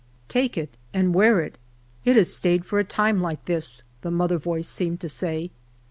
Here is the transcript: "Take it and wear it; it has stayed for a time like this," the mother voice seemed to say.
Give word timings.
"Take 0.37 0.57
it 0.57 0.77
and 0.95 1.13
wear 1.13 1.41
it; 1.41 1.59
it 2.05 2.15
has 2.15 2.33
stayed 2.33 2.65
for 2.65 2.79
a 2.79 2.83
time 2.83 3.21
like 3.21 3.45
this," 3.45 3.83
the 4.01 4.09
mother 4.09 4.39
voice 4.39 4.67
seemed 4.67 4.99
to 5.01 5.09
say. 5.09 5.51